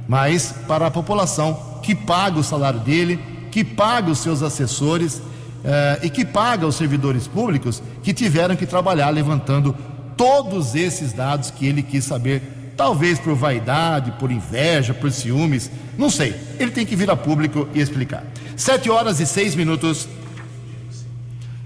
[0.08, 3.18] mas para a população que paga o salário dele,
[3.50, 5.22] que paga os seus assessores
[5.64, 9.76] eh, e que paga os servidores públicos que tiveram que trabalhar levantando
[10.16, 16.10] todos esses dados que ele quis saber, talvez por vaidade, por inveja, por ciúmes, não
[16.10, 16.34] sei.
[16.58, 18.24] Ele tem que vir a público e explicar.
[18.56, 20.08] Sete horas e seis minutos.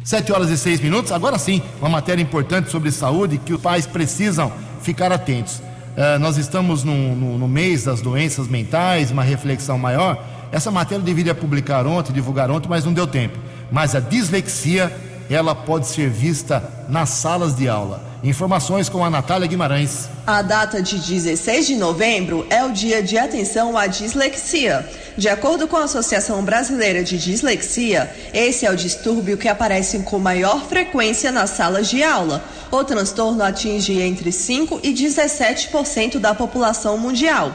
[0.05, 1.11] Sete horas e seis minutos.
[1.13, 4.53] Agora sim, uma matéria importante sobre saúde que os pais precisam
[4.87, 5.59] ficar atentos.
[5.59, 10.23] Uh, nós estamos no, no, no, mês das doenças mentais, uma reflexão maior.
[10.53, 13.37] Essa matéria deveria publicar ontem, divulgar ontem, mas não deu tempo.
[13.71, 14.95] Mas a dislexia,
[15.29, 18.01] ela pode ser vista nas salas de aula.
[18.25, 20.09] Informações com a Natália Guimarães.
[20.27, 24.89] A data de 16 de novembro é o dia de atenção à dislexia.
[25.17, 30.19] De acordo com a Associação Brasileira de Dislexia, esse é o distúrbio que aparece com
[30.19, 32.43] maior frequência nas salas de aula.
[32.71, 37.53] O transtorno atinge entre 5 e 17% da população mundial.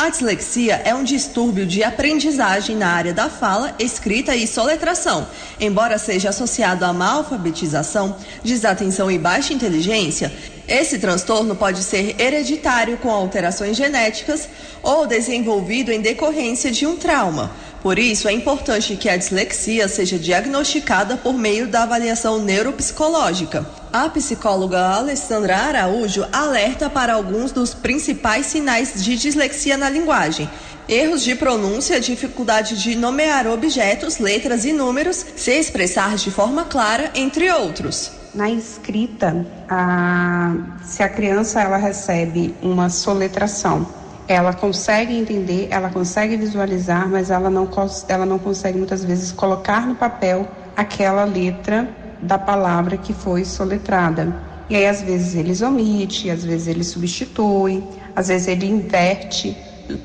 [0.00, 5.26] A dislexia é um distúrbio de aprendizagem na área da fala, escrita e soletração.
[5.60, 10.32] Embora seja associado a má alfabetização, desatenção e baixa inteligência,
[10.70, 14.48] esse transtorno pode ser hereditário com alterações genéticas
[14.84, 17.50] ou desenvolvido em decorrência de um trauma.
[17.82, 23.66] Por isso, é importante que a dislexia seja diagnosticada por meio da avaliação neuropsicológica.
[23.92, 30.48] A psicóloga Alessandra Araújo alerta para alguns dos principais sinais de dislexia na linguagem.
[30.88, 37.10] Erros de pronúncia, dificuldade de nomear objetos, letras e números, se expressar de forma clara,
[37.14, 38.19] entre outros.
[38.32, 40.54] Na escrita, a...
[40.84, 43.86] se a criança ela recebe uma soletração,
[44.28, 47.68] ela consegue entender, ela consegue visualizar, mas ela não,
[48.08, 51.88] ela não consegue muitas vezes colocar no papel aquela letra
[52.22, 54.32] da palavra que foi soletrada.
[54.68, 57.82] E aí, às vezes, eles omite, às vezes, ele substitui,
[58.14, 59.56] às vezes, ele inverte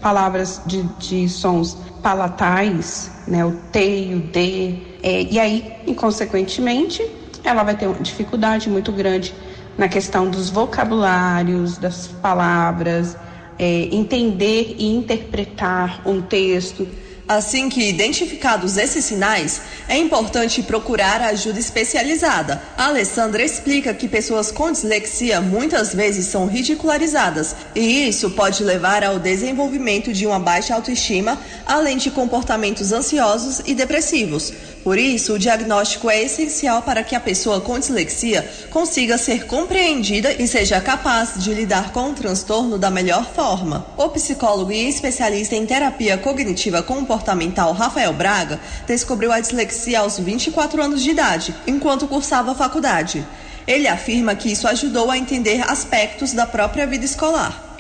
[0.02, 4.80] palavras de, de sons palatais, né, o T e o D.
[5.04, 7.04] É, e aí, inconsequentemente,
[7.50, 9.34] ela vai ter uma dificuldade muito grande
[9.78, 13.18] na questão dos vocabulários, das palavras,
[13.60, 16.88] é, entender e interpretar um texto.
[17.28, 22.62] Assim que identificados esses sinais, é importante procurar ajuda especializada.
[22.78, 29.04] A Alessandra explica que pessoas com dislexia muitas vezes são ridicularizadas e isso pode levar
[29.04, 34.54] ao desenvolvimento de uma baixa autoestima, além de comportamentos ansiosos e depressivos.
[34.86, 40.32] Por isso, o diagnóstico é essencial para que a pessoa com dislexia consiga ser compreendida
[40.38, 43.84] e seja capaz de lidar com o transtorno da melhor forma.
[43.98, 50.80] O psicólogo e especialista em terapia cognitiva comportamental Rafael Braga descobriu a dislexia aos 24
[50.84, 53.26] anos de idade, enquanto cursava a faculdade.
[53.66, 57.76] Ele afirma que isso ajudou a entender aspectos da própria vida escolar.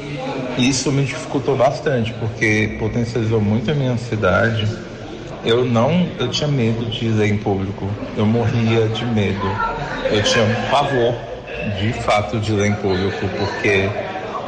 [0.58, 4.95] Isso me dificultou bastante, porque potencializou muito a minha ansiedade
[5.46, 7.86] eu não, eu tinha medo de ler em público.
[8.18, 9.48] Eu morria de medo.
[10.10, 11.16] Eu tinha um pavor,
[11.76, 13.90] de fato, de ler em público, porque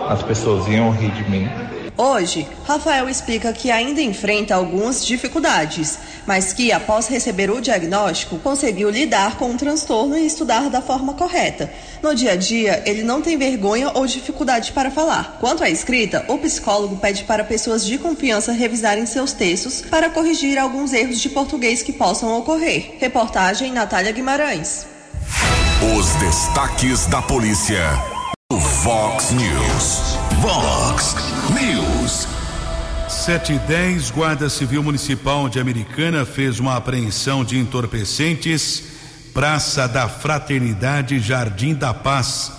[0.09, 1.76] as pessoas iam rir de mim.
[1.97, 8.91] Hoje, Rafael explica que ainda enfrenta algumas dificuldades, mas que, após receber o diagnóstico, conseguiu
[8.91, 11.73] lidar com o transtorno e estudar da forma correta.
[12.03, 15.37] No dia a dia, ele não tem vergonha ou dificuldade para falar.
[15.39, 20.59] Quanto à escrita, o psicólogo pede para pessoas de confiança revisarem seus textos para corrigir
[20.59, 22.97] alguns erros de português que possam ocorrer.
[22.99, 24.85] Reportagem Natália Guimarães.
[25.97, 27.81] Os destaques da polícia.
[28.87, 30.17] Vox News.
[30.39, 31.15] Vox
[31.49, 31.86] News.
[33.28, 38.82] 7 e 10, Guarda Civil Municipal de Americana fez uma apreensão de entorpecentes,
[39.34, 42.53] Praça da Fraternidade, Jardim da Paz.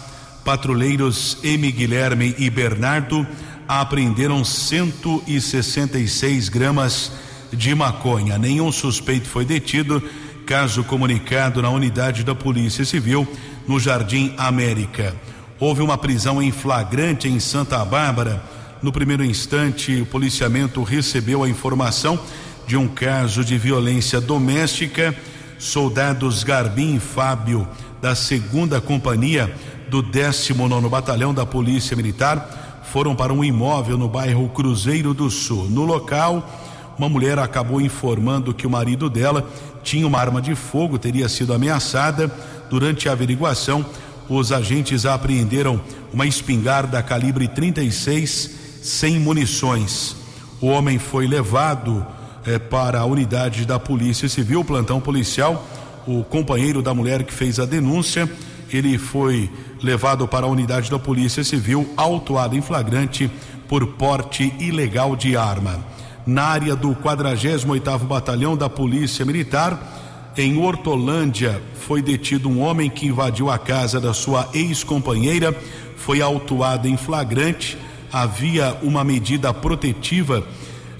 [0.44, 1.72] Patrulheiros M.
[1.72, 3.26] Guilherme e Bernardo
[3.66, 7.12] apreenderam 166 gramas
[7.50, 8.36] de maconha.
[8.36, 10.02] Nenhum suspeito foi detido.
[10.44, 13.26] Caso comunicado na unidade da Polícia Civil
[13.66, 15.16] no Jardim América.
[15.58, 18.57] Houve uma prisão em flagrante em Santa Bárbara.
[18.80, 22.18] No primeiro instante, o policiamento recebeu a informação
[22.64, 25.12] de um caso de violência doméstica.
[25.58, 27.66] Soldados Garbim e Fábio,
[28.00, 29.52] da segunda companhia
[29.90, 35.68] do 19 Batalhão da Polícia Militar, foram para um imóvel no bairro Cruzeiro do Sul.
[35.68, 36.48] No local,
[36.96, 39.44] uma mulher acabou informando que o marido dela
[39.82, 42.30] tinha uma arma de fogo, teria sido ameaçada.
[42.70, 43.84] Durante a averiguação,
[44.28, 45.80] os agentes apreenderam
[46.12, 50.16] uma espingarda calibre 36 sem munições.
[50.60, 52.06] O homem foi levado
[52.46, 55.66] eh, para a unidade da Polícia Civil, plantão policial.
[56.06, 58.28] O companheiro da mulher que fez a denúncia
[58.70, 59.50] ele foi
[59.82, 63.30] levado para a unidade da Polícia Civil, autuado em flagrante
[63.66, 65.84] por porte ilegal de arma.
[66.26, 73.06] Na área do 48º Batalhão da Polícia Militar, em Hortolândia, foi detido um homem que
[73.06, 75.56] invadiu a casa da sua ex-companheira,
[75.96, 77.78] foi autuado em flagrante,
[78.12, 80.46] havia uma medida protetiva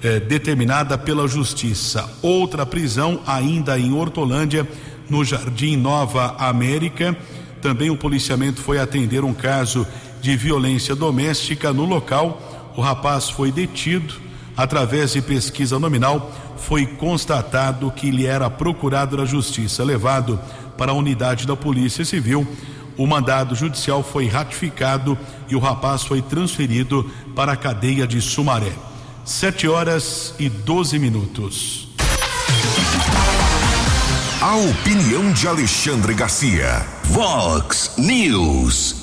[0.01, 2.09] eh, determinada pela Justiça.
[2.21, 4.67] Outra prisão, ainda em Hortolândia,
[5.09, 7.17] no Jardim Nova América.
[7.61, 9.85] Também o policiamento foi atender um caso
[10.21, 12.71] de violência doméstica no local.
[12.77, 14.13] O rapaz foi detido.
[14.55, 20.39] Através de pesquisa nominal, foi constatado que ele era procurado da Justiça, levado
[20.77, 22.45] para a unidade da Polícia Civil.
[22.99, 28.73] O mandado judicial foi ratificado e o rapaz foi transferido para a cadeia de Sumaré.
[29.23, 31.87] Sete horas e doze minutos.
[34.41, 36.85] A opinião de Alexandre Garcia.
[37.05, 38.98] Vox News.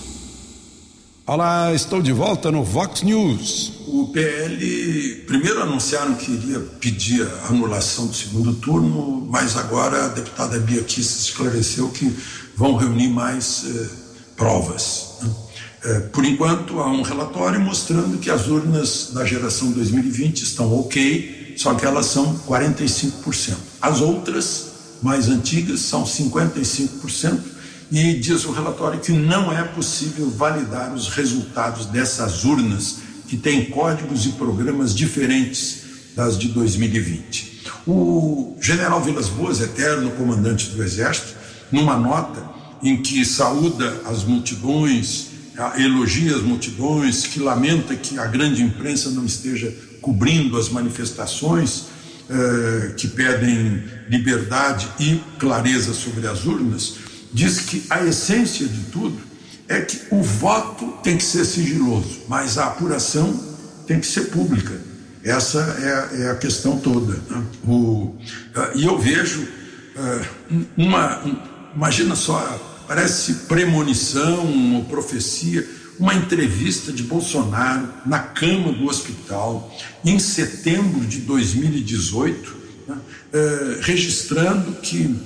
[1.29, 3.72] Olá, estou de volta no Vox News.
[3.89, 10.09] O PL primeiro anunciaram que iria pedir a anulação do segundo turno, mas agora a
[10.09, 12.16] deputada Bia esclareceu que
[12.55, 13.89] vão reunir mais eh,
[14.37, 15.16] provas.
[15.20, 15.31] Né?
[15.87, 21.55] Eh, por enquanto, há um relatório mostrando que as urnas da geração 2020 estão ok,
[21.57, 23.57] só que elas são 45%.
[23.83, 24.66] As outras
[25.03, 27.56] mais antigas são 55%,
[27.91, 33.66] e diz o relatório que não é possível validar os resultados dessas urnas que têm
[33.66, 35.82] códigos e programas diferentes
[36.14, 37.62] das de 2020.
[37.87, 41.34] O general Vilas Boas, eterno comandante do Exército,
[41.70, 42.43] numa nota
[42.82, 45.28] em que saúda as multidões,
[45.78, 51.87] elogia as multidões, que lamenta que a grande imprensa não esteja cobrindo as manifestações,
[52.28, 56.97] eh, que pedem liberdade e clareza sobre as urnas,
[57.33, 59.18] diz que a essência de tudo
[59.68, 63.33] é que o voto tem que ser sigiloso, mas a apuração
[63.87, 64.81] tem que ser pública.
[65.24, 67.14] Essa é, é a questão toda.
[67.29, 67.43] Né?
[67.66, 68.14] O,
[68.55, 69.47] eh, e eu vejo
[69.97, 70.24] eh,
[70.77, 71.22] uma.
[71.74, 75.66] Imagina só, parece premonição ou profecia
[75.99, 79.74] uma entrevista de Bolsonaro na cama do hospital
[80.05, 82.57] em setembro de 2018,
[82.87, 82.99] né,
[83.33, 85.16] eh, registrando que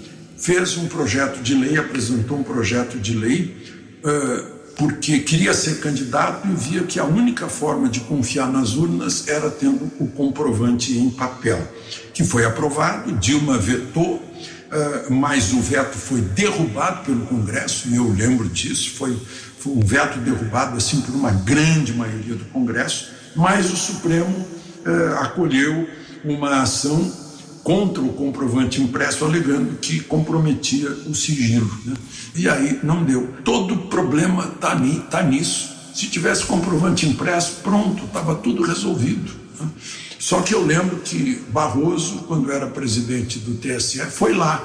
[0.41, 3.57] fez um projeto de lei, apresentou um projeto de lei,
[4.77, 9.51] porque queria ser candidato e via que a única forma de confiar nas urnas era
[9.51, 11.61] tendo o comprovante em papel,
[12.15, 14.25] que foi aprovado, Dilma vetou,
[15.11, 19.17] mas o veto foi derrubado pelo Congresso, e eu lembro disso, foi
[19.61, 24.47] foi um veto derrubado assim por uma grande maioria do Congresso, mas o Supremo
[25.19, 25.87] acolheu
[26.25, 27.20] uma ação
[27.63, 31.71] contra o comprovante impresso, alegando que comprometia o sigilo.
[31.85, 31.95] Né?
[32.35, 33.35] E aí não deu.
[33.45, 34.77] Todo problema está
[35.11, 35.71] tá nisso.
[35.95, 39.33] Se tivesse comprovante impresso, pronto, estava tudo resolvido.
[39.59, 39.69] Né?
[40.19, 44.63] Só que eu lembro que Barroso, quando era presidente do TSE, foi lá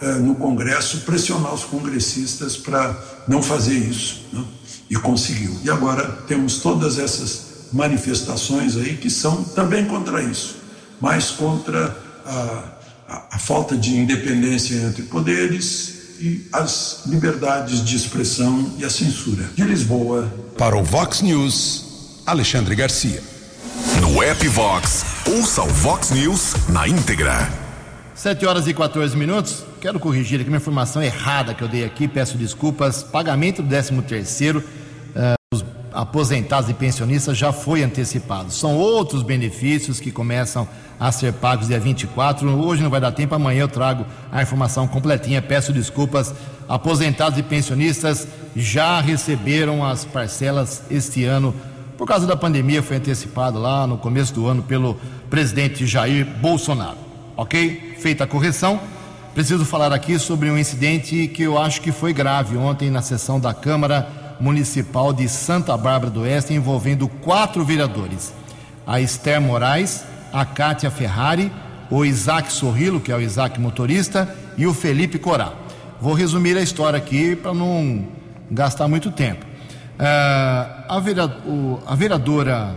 [0.00, 2.96] eh, no Congresso pressionar os congressistas para
[3.28, 4.44] não fazer isso, né?
[4.90, 5.56] e conseguiu.
[5.64, 10.56] E agora temos todas essas manifestações aí que são também contra isso,
[11.00, 11.96] mas contra
[12.26, 12.64] a,
[13.08, 19.44] a, a falta de independência entre poderes e as liberdades de expressão e a censura.
[19.54, 20.32] De Lisboa.
[20.56, 23.22] Para o Vox News, Alexandre Garcia.
[24.00, 27.50] No app Vox, ouça o Vox News na íntegra.
[28.14, 29.64] 7 horas e 14 minutos.
[29.80, 33.02] Quero corrigir aqui uma informação errada que eu dei aqui, peço desculpas.
[33.02, 34.62] Pagamento do 13 terceiro
[35.92, 38.50] aposentados e pensionistas já foi antecipado.
[38.50, 40.66] São outros benefícios que começam
[40.98, 42.48] a ser pagos dia 24.
[42.48, 45.42] Hoje não vai dar tempo, amanhã eu trago a informação completinha.
[45.42, 46.34] Peço desculpas.
[46.68, 51.54] Aposentados e pensionistas já receberam as parcelas este ano.
[51.98, 54.96] Por causa da pandemia, foi antecipado lá no começo do ano pelo
[55.28, 56.98] presidente Jair Bolsonaro.
[57.36, 57.96] Ok?
[57.98, 58.80] Feita a correção,
[59.34, 63.38] preciso falar aqui sobre um incidente que eu acho que foi grave ontem na sessão
[63.38, 68.34] da Câmara Municipal de Santa Bárbara do Oeste, envolvendo quatro vereadores:
[68.84, 71.52] a Esther Moraes, a Kátia Ferrari,
[71.88, 74.28] o Isaac Sorrilo, que é o Isaac motorista,
[74.58, 75.52] e o Felipe Corá.
[76.00, 78.04] Vou resumir a história aqui para não
[78.50, 79.46] gastar muito tempo.
[79.46, 82.74] Uh, a, vereadora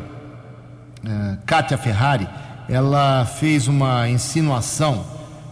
[1.04, 2.30] uh, Kátia Ferrari
[2.70, 5.04] ela fez uma insinuação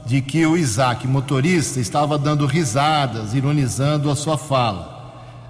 [0.06, 4.93] de que o Isaac, motorista, estava dando risadas, ironizando a sua fala.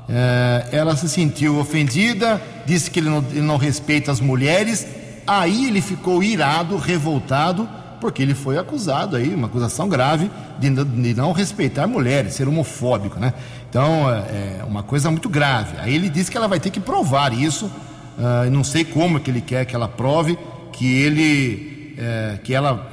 [0.09, 4.85] É, ela se sentiu ofendida, disse que ele não, ele não respeita as mulheres,
[5.25, 7.67] aí ele ficou irado, revoltado,
[8.01, 10.29] porque ele foi acusado aí, uma acusação grave
[10.59, 13.33] de, de não respeitar mulheres, ser homofóbico, né?
[13.69, 15.77] Então é, é uma coisa muito grave.
[15.79, 17.65] Aí ele disse que ela vai ter que provar isso.
[17.65, 20.37] Uh, não sei como é que ele quer que ela prove
[20.73, 22.85] que ele, é, que ela,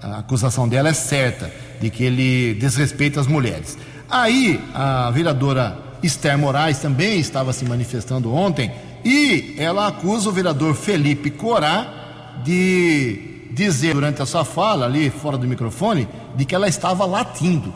[0.00, 3.76] a acusação dela é certa de que ele desrespeita as mulheres.
[4.08, 8.72] Aí a vereadora Esther Moraes também estava se manifestando ontem
[9.04, 15.36] e ela acusa o vereador Felipe Corá de dizer durante a sua fala ali fora
[15.36, 17.72] do microfone de que ela estava latindo.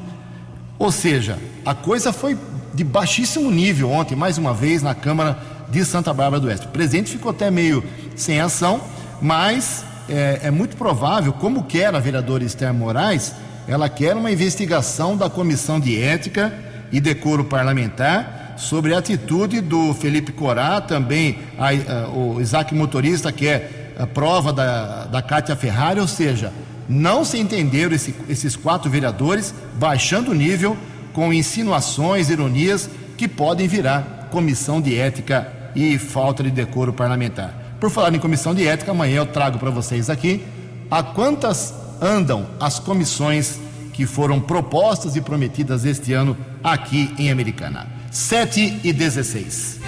[0.78, 2.36] Ou seja, a coisa foi
[2.74, 6.66] de baixíssimo nível ontem, mais uma vez, na Câmara de Santa Bárbara do Oeste.
[6.66, 7.82] O presidente ficou até meio
[8.14, 8.80] sem ação,
[9.20, 13.34] mas é, é muito provável, como quer a vereadora Esther Moraes,
[13.66, 16.52] ela quer uma investigação da Comissão de Ética
[16.92, 23.30] e Decoro Parlamentar sobre a atitude do Felipe Corá, também a, a, o Isaac Motorista,
[23.30, 26.52] que é a prova da, da Cátia Ferrari, ou seja,
[26.88, 30.76] não se entenderam esse, esses quatro vereadores baixando o nível
[31.12, 37.54] com insinuações, ironias que podem virar comissão de ética e falta de decoro parlamentar.
[37.80, 40.44] Por falar em comissão de ética, amanhã eu trago para vocês aqui
[40.90, 43.58] a quantas andam as comissões
[43.96, 47.86] que foram propostas e prometidas este ano aqui em Americana.
[48.10, 49.80] 7 e 16.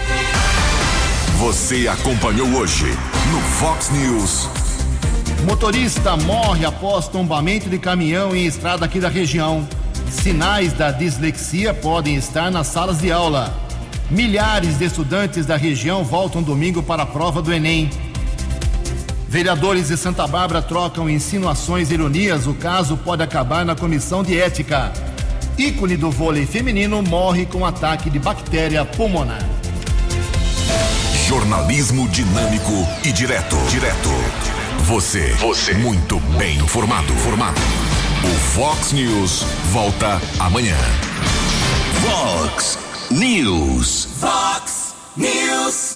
[1.39, 2.87] Você acompanhou hoje
[3.31, 4.49] no Fox News.
[5.45, 9.69] Motorista morre após tombamento de caminhão em estrada aqui da região.
[10.11, 13.55] Sinais da dislexia podem estar nas salas de aula.
[14.11, 17.91] Milhares de estudantes da região voltam domingo para a prova do Enem.
[19.29, 22.47] Vereadores de Santa Bárbara trocam insinuações e ironias.
[22.47, 24.91] O caso pode acabar na comissão de ética.
[25.59, 29.47] Ícone do vôlei feminino morre com ataque de bactéria pulmonar.
[31.27, 32.73] Jornalismo dinâmico
[33.05, 33.57] e direto.
[33.69, 34.09] Direto.
[34.85, 35.35] Você.
[35.35, 35.75] Você.
[35.75, 37.13] Muito bem informado.
[37.17, 37.61] Formado.
[38.25, 40.77] O Fox News volta amanhã.
[42.03, 42.79] Fox
[43.11, 44.09] News.
[44.19, 45.87] Fox News.